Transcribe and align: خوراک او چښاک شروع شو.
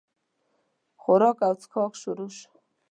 خوراک 1.01 1.37
او 1.47 1.53
چښاک 1.61 1.93
شروع 2.01 2.29
شو. 2.37 2.47